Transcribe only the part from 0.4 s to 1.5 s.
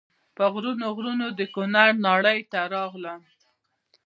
غرونو غرونو د